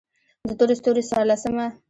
د 0.47 0.49
تور 0.59 0.69
ستوري 0.79 1.03
څوارلسمه: 1.09 1.65